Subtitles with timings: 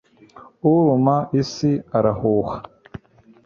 [0.71, 2.57] uruma isi arahuha